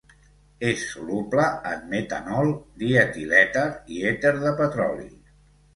[0.69, 2.51] És soluble en metanol,
[2.85, 3.69] dietilèter
[3.99, 5.11] i èter de petroli.